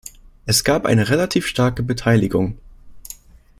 Es 0.47 0.63
gab 0.63 0.87
eine 0.87 1.09
relativ 1.09 1.45
starke 1.45 1.83
Beteiligung. 1.83 2.57